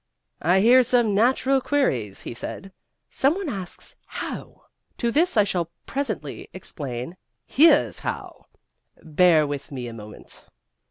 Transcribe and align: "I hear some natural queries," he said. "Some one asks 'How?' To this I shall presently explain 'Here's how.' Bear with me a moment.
"I 0.41 0.61
hear 0.61 0.81
some 0.81 1.13
natural 1.13 1.61
queries," 1.61 2.21
he 2.23 2.33
said. 2.33 2.71
"Some 3.11 3.35
one 3.35 3.47
asks 3.49 3.95
'How?' 4.07 4.63
To 4.97 5.11
this 5.11 5.37
I 5.37 5.43
shall 5.43 5.69
presently 5.85 6.49
explain 6.55 7.17
'Here's 7.45 7.99
how.' 7.99 8.47
Bear 9.03 9.45
with 9.45 9.71
me 9.71 9.87
a 9.87 9.93
moment. 9.93 10.43